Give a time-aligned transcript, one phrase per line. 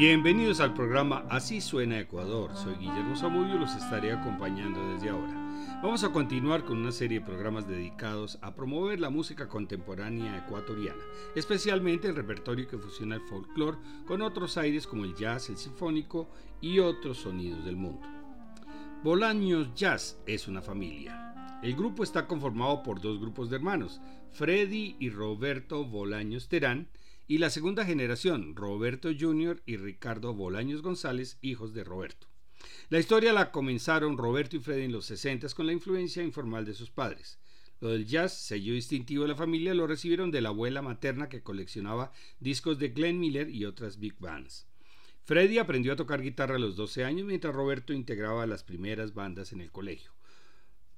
[0.00, 2.56] Bienvenidos al programa Así suena Ecuador.
[2.56, 5.34] Soy Guillermo Zamudio y los estaré acompañando desde ahora.
[5.82, 11.02] Vamos a continuar con una serie de programas dedicados a promover la música contemporánea ecuatoriana,
[11.36, 13.76] especialmente el repertorio que fusiona el folclore
[14.06, 16.30] con otros aires como el jazz, el sinfónico
[16.62, 18.00] y otros sonidos del mundo.
[19.04, 21.58] Bolaños Jazz es una familia.
[21.62, 24.00] El grupo está conformado por dos grupos de hermanos,
[24.32, 26.88] Freddy y Roberto Bolaños Terán,
[27.30, 29.62] y la segunda generación, Roberto Jr.
[29.64, 32.26] y Ricardo Bolaños González, hijos de Roberto.
[32.88, 36.74] La historia la comenzaron Roberto y Freddy en los 60 con la influencia informal de
[36.74, 37.38] sus padres.
[37.78, 41.40] Lo del jazz, sello distintivo de la familia, lo recibieron de la abuela materna que
[41.40, 44.66] coleccionaba discos de Glenn Miller y otras big bands.
[45.22, 49.52] Freddy aprendió a tocar guitarra a los 12 años mientras Roberto integraba las primeras bandas
[49.52, 50.10] en el colegio.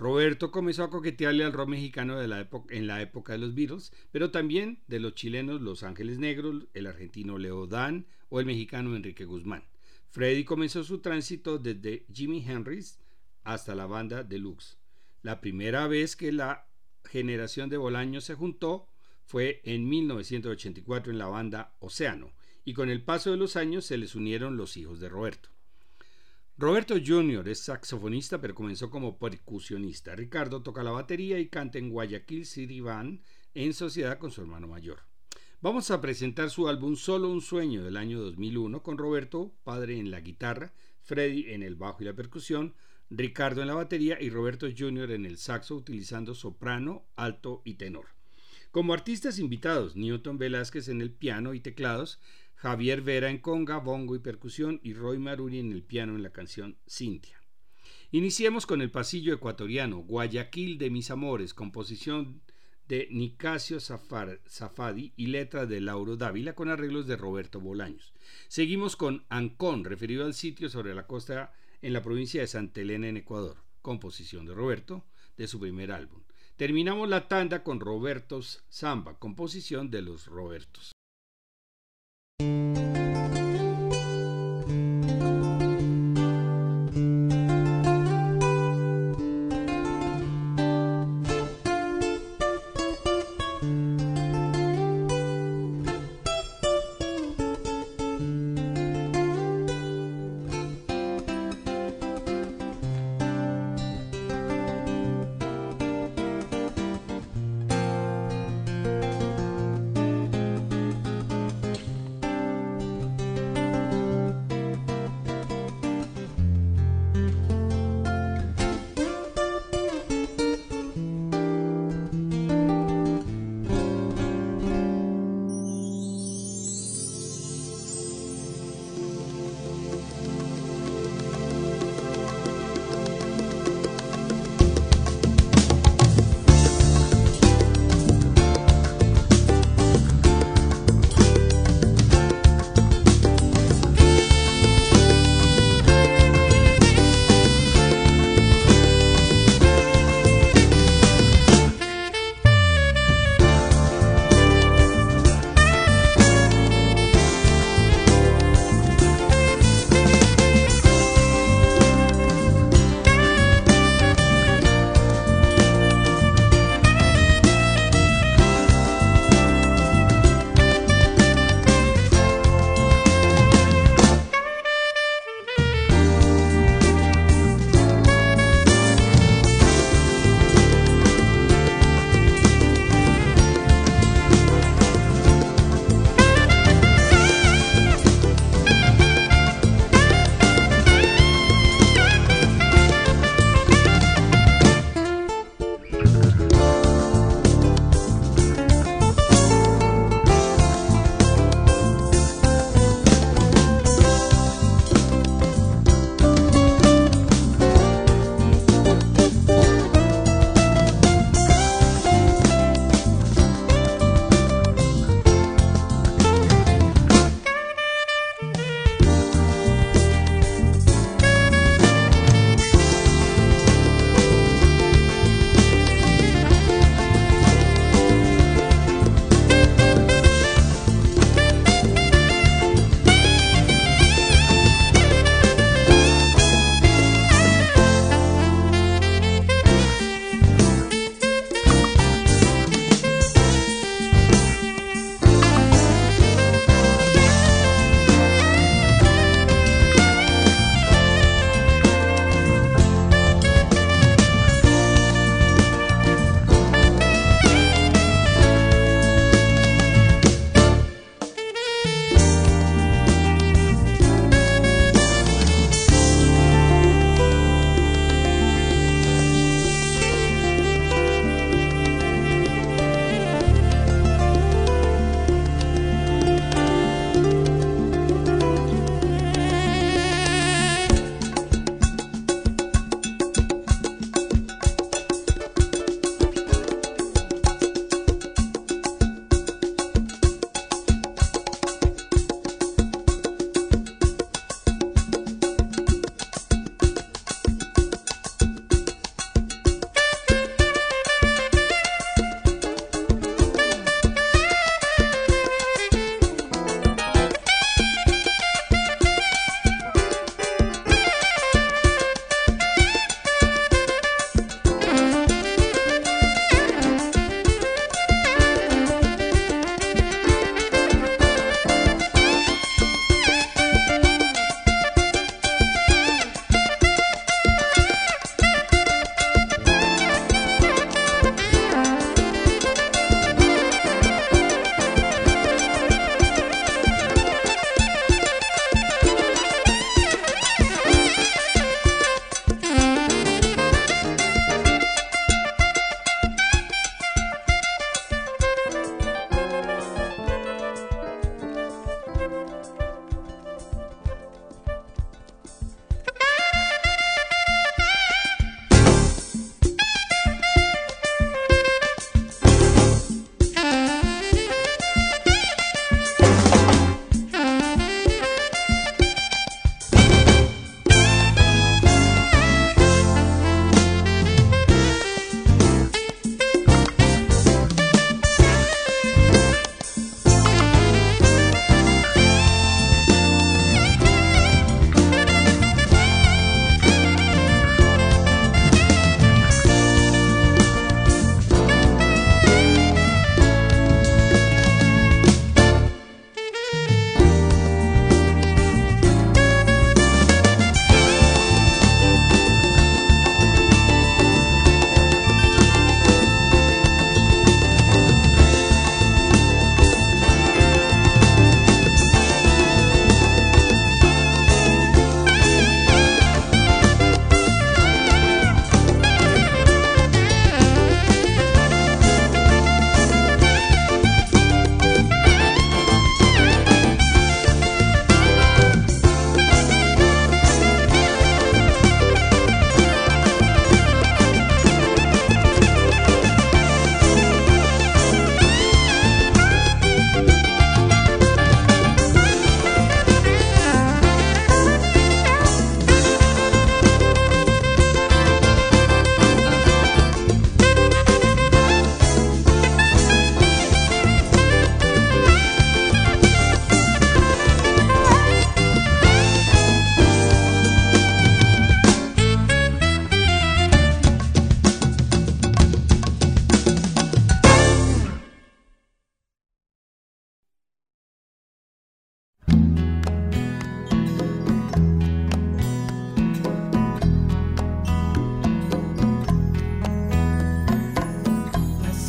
[0.03, 4.83] Roberto comenzó a coquetearle al rock mexicano en la época de los Beatles, pero también
[4.89, 9.63] de los chilenos Los Ángeles Negros, el argentino Leo Dan o el mexicano Enrique Guzmán.
[10.11, 12.99] Freddy comenzó su tránsito desde Jimi Hendrix
[13.45, 14.77] hasta la banda Deluxe.
[15.23, 16.67] La primera vez que la
[17.05, 18.89] generación de Bolaños se juntó
[19.25, 22.33] fue en 1984 en la banda Océano,
[22.65, 25.52] y con el paso de los años se les unieron los hijos de Roberto.
[26.63, 27.49] Roberto Jr.
[27.49, 30.15] es saxofonista, pero comenzó como percusionista.
[30.15, 33.21] Ricardo toca la batería y canta en Guayaquil City Band
[33.53, 35.01] en sociedad con su hermano mayor.
[35.61, 40.13] Vamos a presentar su álbum Solo un sueño del año 2001 con Roberto, padre en
[40.13, 42.75] la guitarra, Freddy en el bajo y la percusión,
[43.11, 45.11] Ricardo en la batería y Roberto Jr.
[45.11, 48.07] en el saxo utilizando soprano, alto y tenor.
[48.71, 52.21] Como artistas invitados, Newton Velázquez en el piano y teclados,
[52.63, 56.31] Javier Vera en conga, bongo y percusión y Roy Maruri en el piano en la
[56.31, 57.43] canción Cintia.
[58.13, 62.41] Iniciemos con el pasillo ecuatoriano, Guayaquil de mis amores, composición
[62.87, 68.13] de Nicasio Zafadi y letra de Lauro Dávila con arreglos de Roberto Bolaños.
[68.47, 73.09] Seguimos con Ancón, referido al sitio sobre la costa en la provincia de Santa Elena
[73.09, 75.05] en Ecuador, composición de Roberto,
[75.37, 76.23] de su primer álbum.
[76.57, 80.93] Terminamos la tanda con Robertos Zamba, composición de los Robertos.
[82.43, 83.02] Música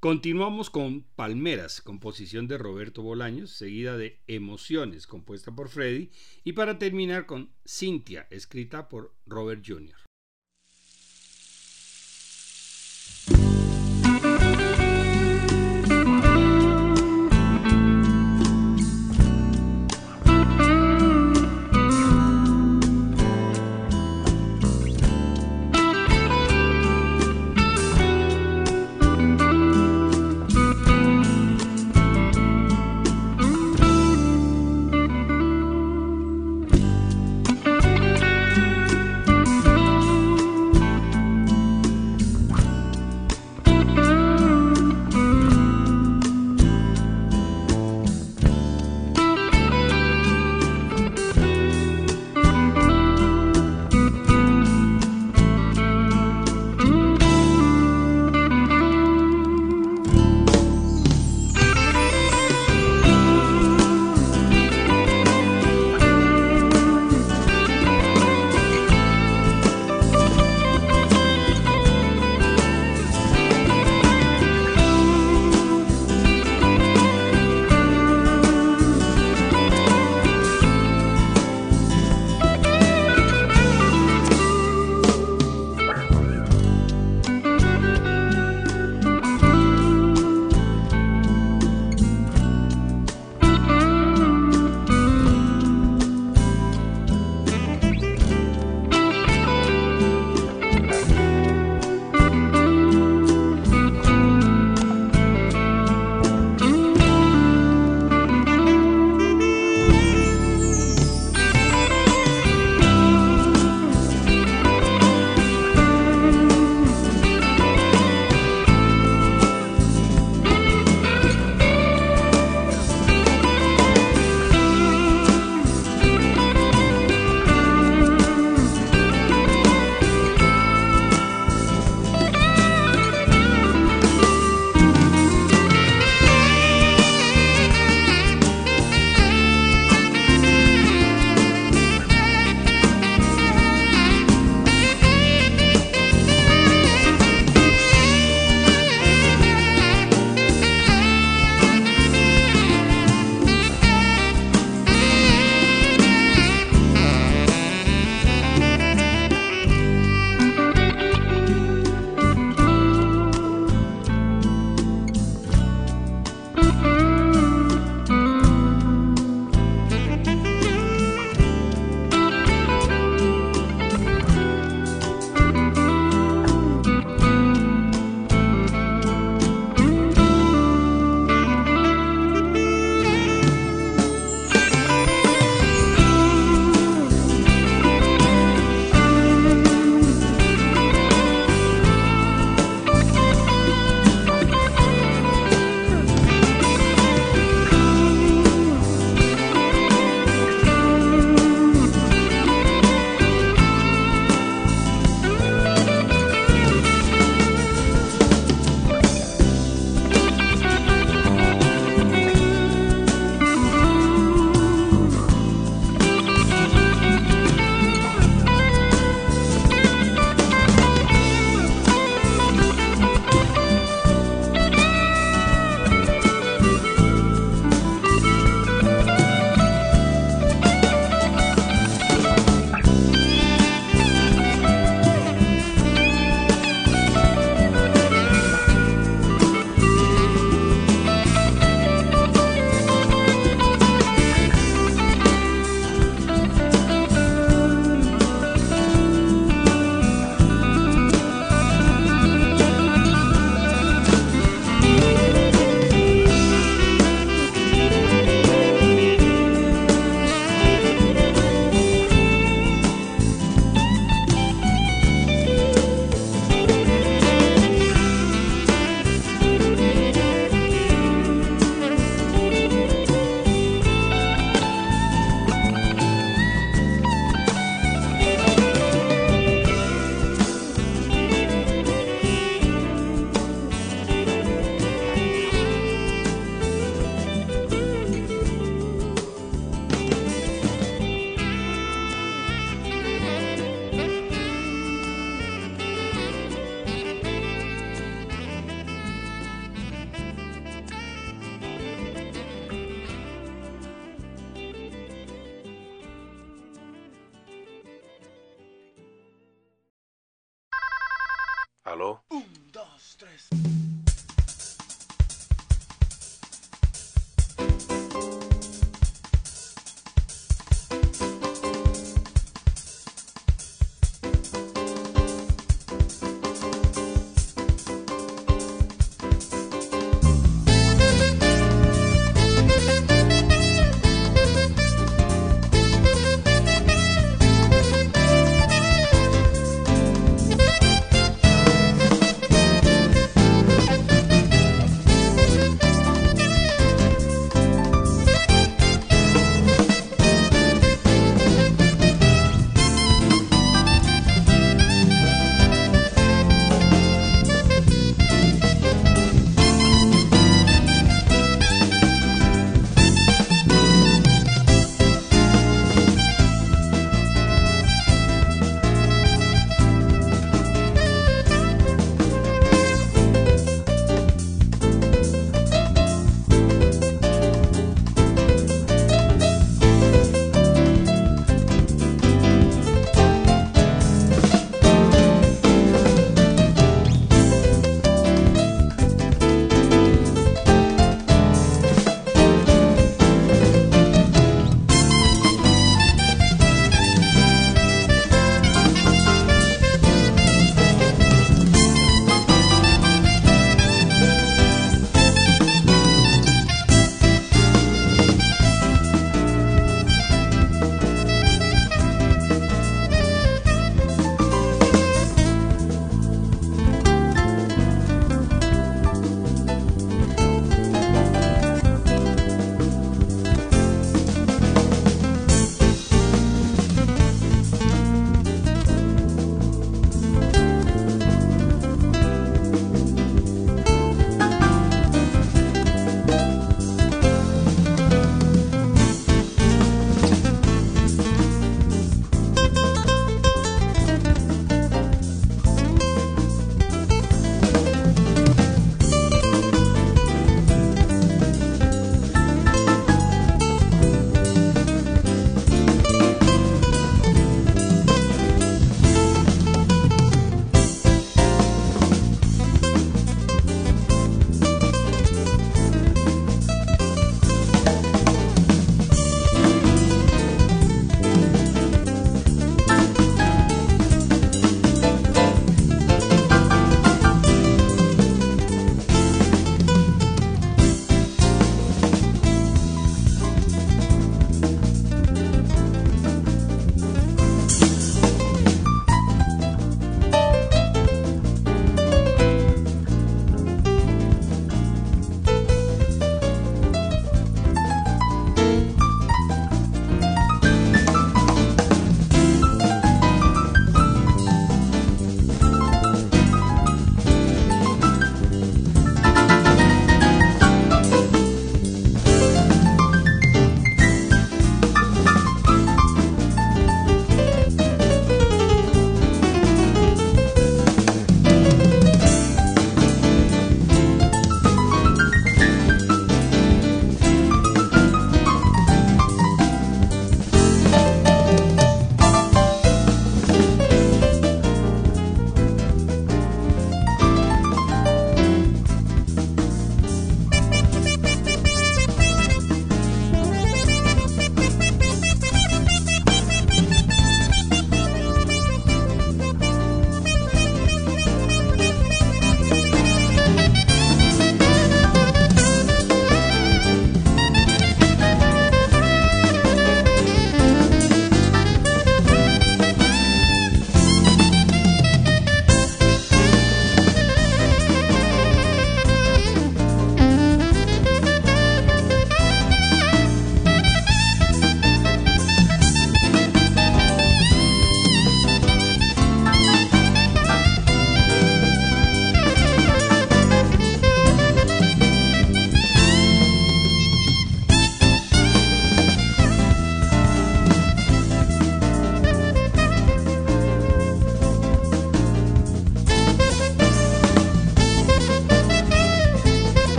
[0.00, 6.12] Continuamos con Palmeras, composición de Roberto Bolaños, seguida de Emociones, compuesta por Freddy,
[6.44, 10.07] y para terminar con Cintia, escrita por Robert Jr.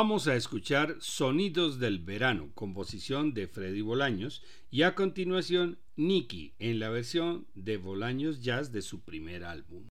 [0.00, 6.78] Vamos a escuchar Sonidos del Verano, composición de Freddy Bolaños, y a continuación Nicky en
[6.78, 9.88] la versión de Bolaños Jazz de su primer álbum.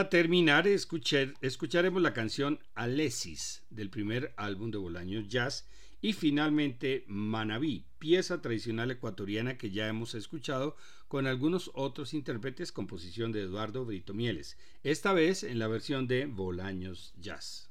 [0.00, 5.68] Para terminar, escucharemos la canción Alesis del primer álbum de Bolaños Jazz
[6.00, 10.74] y finalmente Manabí, pieza tradicional ecuatoriana que ya hemos escuchado
[11.06, 16.24] con algunos otros intérpretes, composición de Eduardo Brito Mieles, esta vez en la versión de
[16.24, 17.69] Bolaños Jazz.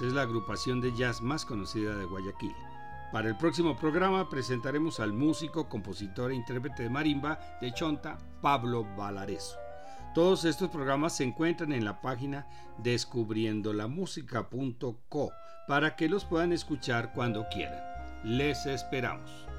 [0.00, 2.56] Es la agrupación de jazz más conocida de Guayaquil.
[3.12, 8.86] Para el próximo programa presentaremos al músico, compositor e intérprete de marimba de Chonta, Pablo
[8.96, 9.58] Valareso.
[10.14, 12.46] Todos estos programas se encuentran en la página
[12.78, 15.32] descubriendolamusica.co
[15.68, 17.84] para que los puedan escuchar cuando quieran.
[18.24, 19.51] Les esperamos.